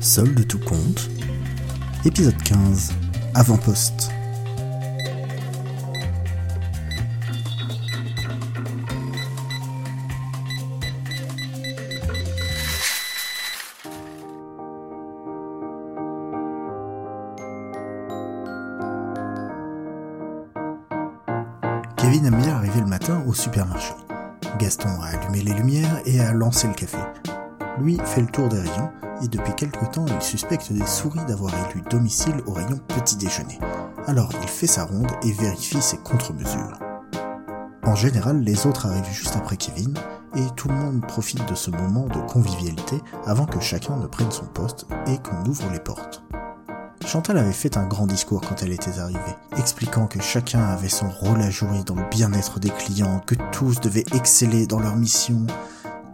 Solde 0.00 0.46
tout 0.46 0.58
compte. 0.58 1.10
Épisode 2.06 2.42
15. 2.42 2.92
Avant-poste. 3.34 4.10
Kevin 21.98 22.24
aime 22.24 22.36
bien 22.36 22.56
arriver 22.56 22.80
le 22.80 22.86
matin 22.86 23.22
au 23.26 23.34
supermarché. 23.34 23.92
Gaston 24.58 24.88
a 25.02 25.08
allumé 25.08 25.42
les 25.42 25.52
lumières 25.52 26.00
et 26.06 26.20
a 26.20 26.32
lancé 26.32 26.68
le 26.68 26.72
café. 26.72 26.96
Lui 27.78 27.98
fait 28.04 28.20
le 28.20 28.26
tour 28.26 28.48
des 28.48 28.58
rayons 28.58 28.90
et 29.22 29.28
depuis 29.28 29.54
quelque 29.54 29.84
temps 29.86 30.06
il 30.06 30.22
suspecte 30.22 30.72
des 30.72 30.86
souris 30.86 31.24
d'avoir 31.26 31.52
élu 31.70 31.82
domicile 31.90 32.42
au 32.46 32.52
rayon 32.52 32.80
petit 32.88 33.16
déjeuner. 33.16 33.58
Alors 34.06 34.30
il 34.42 34.48
fait 34.48 34.66
sa 34.66 34.84
ronde 34.84 35.10
et 35.22 35.32
vérifie 35.32 35.80
ses 35.80 35.98
contre-mesures. 35.98 36.78
En 37.84 37.94
général, 37.94 38.40
les 38.40 38.66
autres 38.66 38.86
arrivent 38.86 39.12
juste 39.12 39.36
après 39.36 39.56
Kevin 39.56 39.94
et 40.36 40.46
tout 40.56 40.68
le 40.68 40.74
monde 40.74 41.06
profite 41.06 41.48
de 41.48 41.54
ce 41.54 41.70
moment 41.70 42.06
de 42.06 42.20
convivialité 42.20 43.00
avant 43.26 43.46
que 43.46 43.60
chacun 43.60 43.96
ne 43.96 44.06
prenne 44.06 44.30
son 44.30 44.46
poste 44.46 44.86
et 45.06 45.18
qu'on 45.18 45.44
ouvre 45.48 45.70
les 45.72 45.80
portes. 45.80 46.22
Chantal 47.06 47.38
avait 47.38 47.52
fait 47.52 47.76
un 47.76 47.86
grand 47.86 48.06
discours 48.06 48.42
quand 48.42 48.62
elle 48.62 48.72
était 48.72 49.00
arrivée, 49.00 49.36
expliquant 49.58 50.06
que 50.06 50.20
chacun 50.20 50.60
avait 50.60 50.88
son 50.88 51.08
rôle 51.08 51.40
à 51.40 51.50
jouer 51.50 51.82
dans 51.84 51.96
le 51.96 52.08
bien-être 52.10 52.60
des 52.60 52.70
clients, 52.70 53.20
que 53.26 53.34
tous 53.50 53.80
devaient 53.80 54.04
exceller 54.14 54.66
dans 54.66 54.78
leur 54.78 54.96
mission. 54.96 55.46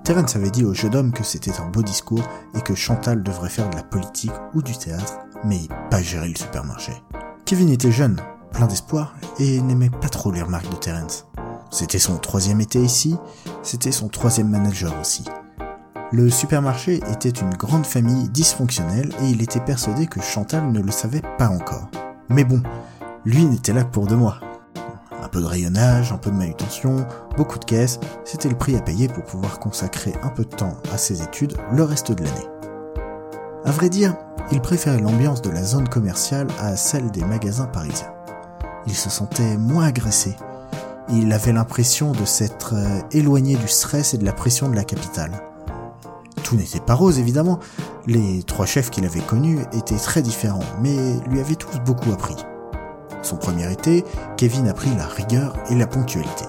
Terence 0.06 0.37
avait 0.37 0.51
dit 0.51 0.65
au 0.65 0.73
jeune 0.73 0.95
homme 0.95 1.10
que 1.10 1.24
c'était 1.24 1.60
un 1.60 1.66
beau 1.66 1.82
discours 1.82 2.23
et 2.54 2.60
que 2.60 2.76
Chantal 2.76 3.24
devrait 3.24 3.49
faire 3.49 3.68
de 3.68 3.74
la 3.74 3.82
politique 3.82 4.30
ou 4.54 4.63
du 4.63 4.79
théâtre, 4.79 5.18
mais 5.43 5.63
pas 5.90 6.01
gérer 6.01 6.29
le 6.29 6.37
supermarché. 6.37 6.93
Kevin 7.45 7.71
était 7.71 7.90
jeune, 7.90 8.21
plein 8.52 8.68
d'espoir, 8.68 9.16
et 9.40 9.60
n'aimait 9.60 9.90
pas 9.90 10.09
trop 10.09 10.30
les 10.30 10.43
remarques 10.43 10.71
de 10.71 10.76
Terence. 10.76 11.26
C'était 11.73 11.98
son 11.98 12.18
troisième 12.18 12.60
été 12.60 12.79
ici, 12.79 13.16
c'était 13.65 13.90
son 13.90 14.07
troisième 14.07 14.48
manager 14.48 14.95
aussi. 15.01 15.24
Le 16.13 16.30
supermarché 16.30 17.01
était 17.10 17.29
une 17.30 17.54
grande 17.54 17.85
famille 17.85 18.29
dysfonctionnelle 18.29 19.13
et 19.23 19.30
il 19.30 19.43
était 19.43 19.59
persuadé 19.59 20.07
que 20.07 20.20
Chantal 20.20 20.70
ne 20.70 20.82
le 20.82 20.93
savait 20.93 21.23
pas 21.37 21.48
encore. 21.48 21.91
Mais 22.29 22.45
bon, 22.45 22.63
lui 23.24 23.45
n'était 23.45 23.73
là 23.73 23.82
que 23.82 23.91
pour 23.91 24.07
deux 24.07 24.15
mois. 24.15 24.38
Un 25.27 25.29
peu 25.29 25.41
de 25.41 25.46
rayonnage, 25.46 26.13
un 26.13 26.19
peu 26.19 26.30
de 26.30 26.37
manutention, 26.37 27.05
beaucoup 27.37 27.59
de 27.59 27.65
caisses, 27.65 27.99
c'était 28.24 28.49
le 28.49 28.57
prix 28.57 28.77
à 28.77 28.80
payer 28.80 29.09
pour 29.09 29.24
pouvoir 29.24 29.59
consacrer 29.59 30.15
un 30.23 30.29
peu 30.29 30.45
de 30.45 30.55
temps 30.55 30.77
à 30.93 30.99
ses 30.99 31.21
études 31.21 31.57
le 31.73 31.82
reste 31.82 32.13
de 32.13 32.23
l'année. 32.23 32.46
À 33.65 33.73
vrai 33.73 33.88
dire, 33.88 34.15
il 34.52 34.60
préférait 34.60 35.01
l'ambiance 35.01 35.43
de 35.43 35.51
la 35.51 35.65
zone 35.65 35.88
commerciale 35.88 36.47
à 36.60 36.77
celle 36.77 37.10
des 37.10 37.24
magasins 37.24 37.66
parisiens. 37.66 38.15
Il 38.87 38.95
se 38.95 39.10
sentait 39.10 39.57
moins 39.57 39.87
agressé. 39.87 40.37
Il 41.09 41.32
avait 41.32 41.52
l'impression 41.52 42.13
de 42.13 42.24
s'être 42.24 42.74
euh, 42.77 43.01
éloigné 43.10 43.57
du 43.57 43.66
stress 43.66 44.15
et 44.15 44.19
de 44.19 44.24
la 44.24 44.32
pression 44.32 44.69
de 44.69 44.77
la 44.77 44.85
capitale. 44.85 45.32
Tout 46.45 46.54
n'était 46.54 46.79
pas 46.79 46.95
rose 46.95 47.19
évidemment, 47.19 47.59
les 48.07 48.45
trois 48.45 48.65
chefs 48.65 48.91
qu'il 48.91 49.04
avait 49.04 49.19
connus 49.19 49.59
étaient 49.73 49.97
très 49.97 50.23
différents, 50.23 50.63
mais 50.80 50.97
lui 51.27 51.41
avaient 51.41 51.57
tous 51.57 51.80
beaucoup 51.80 52.13
appris. 52.13 52.37
Son 53.27 53.37
premier 53.37 53.73
été, 53.73 54.05
Kevin 54.37 54.69
a 54.69 54.73
pris 54.73 54.95
la 54.95 55.09
rigueur 55.09 55.57
et 55.69 55.74
la 55.74 55.88
ponctualité. 55.88 56.45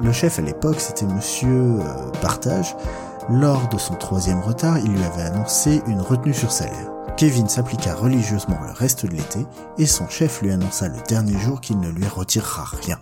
Le 0.00 0.12
chef 0.12 0.38
à 0.38 0.42
l'époque, 0.42 0.80
c'était 0.80 1.04
monsieur 1.04 1.78
euh, 1.78 2.10
Partage. 2.22 2.74
Lors 3.28 3.68
de 3.68 3.76
son 3.76 3.96
troisième 3.96 4.40
retard, 4.40 4.78
il 4.78 4.92
lui 4.92 5.04
avait 5.04 5.24
annoncé 5.24 5.82
une 5.86 6.00
retenue 6.00 6.32
sur 6.32 6.50
salaire. 6.50 6.90
Kevin 7.18 7.50
s'appliqua 7.50 7.94
religieusement 7.94 8.58
le 8.66 8.72
reste 8.72 9.04
de 9.04 9.10
l'été 9.10 9.40
et 9.76 9.84
son 9.84 10.08
chef 10.08 10.40
lui 10.40 10.50
annonça 10.50 10.88
le 10.88 10.96
dernier 11.06 11.38
jour 11.38 11.60
qu'il 11.60 11.78
ne 11.80 11.90
lui 11.90 12.06
retirera 12.06 12.64
rien. 12.82 12.98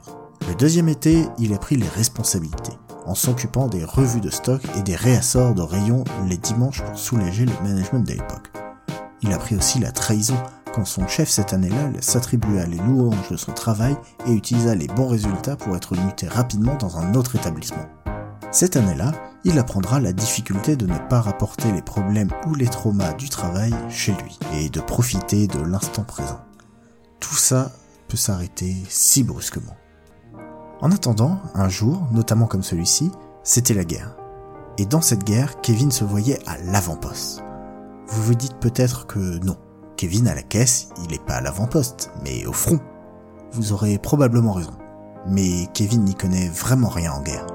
Le 0.48 0.56
deuxième 0.56 0.88
été, 0.88 1.28
il 1.38 1.54
a 1.54 1.58
pris 1.58 1.76
les 1.76 1.88
responsabilités 1.88 2.76
en 3.06 3.14
s'occupant 3.14 3.68
des 3.68 3.84
revues 3.84 4.20
de 4.20 4.30
stock 4.30 4.60
et 4.76 4.82
des 4.82 4.96
réassorts 4.96 5.54
de 5.54 5.62
rayons 5.62 6.02
les 6.26 6.36
dimanches 6.36 6.82
pour 6.82 6.98
soulager 6.98 7.46
le 7.46 7.52
management 7.62 8.00
de 8.00 8.10
l'époque. 8.10 8.50
Il 9.22 9.32
a 9.32 9.38
pris 9.38 9.54
aussi 9.54 9.78
la 9.78 9.92
trahison 9.92 10.36
quand 10.72 10.84
son 10.84 11.06
chef 11.06 11.28
cette 11.28 11.52
année-là 11.52 11.90
s'attribua 12.00 12.66
les 12.66 12.78
louanges 12.78 13.28
de 13.30 13.36
son 13.36 13.52
travail 13.52 13.96
et 14.26 14.32
utilisa 14.32 14.74
les 14.74 14.86
bons 14.86 15.08
résultats 15.08 15.56
pour 15.56 15.76
être 15.76 15.96
muté 15.96 16.28
rapidement 16.28 16.76
dans 16.76 16.98
un 16.98 17.14
autre 17.14 17.36
établissement. 17.36 17.86
Cette 18.52 18.76
année-là, 18.76 19.12
il 19.44 19.58
apprendra 19.58 20.00
la 20.00 20.12
difficulté 20.12 20.76
de 20.76 20.86
ne 20.86 20.98
pas 21.08 21.20
rapporter 21.20 21.70
les 21.72 21.82
problèmes 21.82 22.30
ou 22.46 22.54
les 22.54 22.66
traumas 22.66 23.12
du 23.12 23.28
travail 23.28 23.74
chez 23.88 24.12
lui 24.12 24.38
et 24.54 24.68
de 24.68 24.80
profiter 24.80 25.46
de 25.46 25.60
l'instant 25.60 26.02
présent. 26.02 26.40
Tout 27.20 27.36
ça 27.36 27.70
peut 28.08 28.16
s'arrêter 28.16 28.76
si 28.88 29.22
brusquement. 29.22 29.76
En 30.80 30.90
attendant, 30.90 31.40
un 31.54 31.68
jour, 31.68 32.06
notamment 32.12 32.46
comme 32.46 32.62
celui-ci, 32.62 33.10
c'était 33.44 33.74
la 33.74 33.84
guerre. 33.84 34.16
Et 34.78 34.86
dans 34.86 35.02
cette 35.02 35.24
guerre, 35.24 35.60
Kevin 35.60 35.90
se 35.90 36.04
voyait 36.04 36.40
à 36.48 36.56
l'avant-poste. 36.58 37.42
Vous 38.08 38.22
vous 38.22 38.34
dites 38.34 38.56
peut-être 38.56 39.06
que 39.06 39.38
non. 39.44 39.56
Kevin 40.00 40.28
à 40.28 40.34
la 40.34 40.42
caisse, 40.42 40.88
il 41.04 41.10
n'est 41.10 41.18
pas 41.18 41.34
à 41.34 41.40
l'avant-poste, 41.42 42.10
mais 42.24 42.46
au 42.46 42.54
front. 42.54 42.80
Vous 43.52 43.74
aurez 43.74 43.98
probablement 43.98 44.54
raison. 44.54 44.72
Mais 45.26 45.66
Kevin 45.74 46.04
n'y 46.04 46.14
connaît 46.14 46.48
vraiment 46.48 46.88
rien 46.88 47.12
en 47.12 47.20
guerre. 47.20 47.46